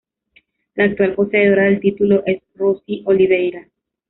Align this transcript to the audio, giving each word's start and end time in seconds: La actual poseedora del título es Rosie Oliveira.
La 0.73 0.85
actual 0.85 1.13
poseedora 1.13 1.65
del 1.65 1.79
título 1.79 2.23
es 2.25 2.41
Rosie 2.55 3.03
Oliveira. 3.05 3.69